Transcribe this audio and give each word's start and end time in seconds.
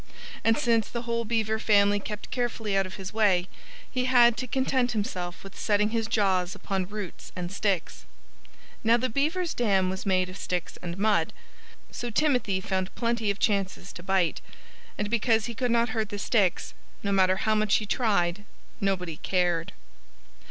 And 0.43 0.57
since 0.57 0.89
the 0.89 1.03
whole 1.03 1.25
Beaver 1.25 1.59
family 1.59 1.99
kept 1.99 2.31
carefully 2.31 2.75
out 2.75 2.87
of 2.87 2.95
his 2.95 3.13
way, 3.13 3.47
he 3.91 4.05
had 4.05 4.35
to 4.37 4.47
content 4.47 4.93
himself 4.93 5.43
with 5.43 5.55
setting 5.55 5.89
his 5.91 6.07
jaws 6.07 6.55
upon 6.55 6.89
roots 6.89 7.31
and 7.35 7.51
sticks. 7.51 8.05
Now, 8.83 8.97
the 8.97 9.09
Beavers' 9.11 9.53
dam 9.53 9.91
was 9.91 10.07
made 10.07 10.27
of 10.27 10.37
sticks 10.37 10.75
and 10.81 10.97
mud. 10.97 11.33
So 11.91 12.09
Timothy 12.09 12.59
found 12.61 12.95
plenty 12.95 13.29
of 13.29 13.37
chances 13.37 13.93
to 13.93 14.01
bite. 14.01 14.41
And 14.97 15.07
because 15.07 15.45
he 15.45 15.53
could 15.53 15.69
not 15.69 15.89
hurt 15.89 16.09
the 16.09 16.17
sticks, 16.17 16.73
no 17.03 17.11
matter 17.11 17.35
how 17.35 17.53
much 17.53 17.75
he 17.75 17.85
tried, 17.85 18.43
nobody 18.79 19.17
cared. 19.17 19.71